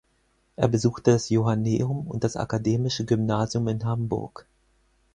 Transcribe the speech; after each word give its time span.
Er 0.55 0.67
besuchte 0.67 1.11
das 1.11 1.29
Johanneum 1.29 2.07
und 2.07 2.23
das 2.23 2.35
akademische 2.35 3.05
Gymnasium 3.05 3.67
in 3.67 3.85
Hamburg. 3.85 4.47